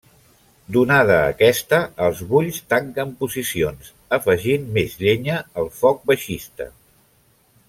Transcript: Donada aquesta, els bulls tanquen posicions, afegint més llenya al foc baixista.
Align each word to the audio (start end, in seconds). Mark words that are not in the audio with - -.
Donada 0.75 1.17
aquesta, 1.33 1.81
els 2.05 2.23
bulls 2.31 2.57
tanquen 2.75 3.13
posicions, 3.21 3.93
afegint 4.19 4.67
més 4.79 4.99
llenya 5.05 5.41
al 5.65 5.73
foc 5.83 6.05
baixista. 6.13 6.73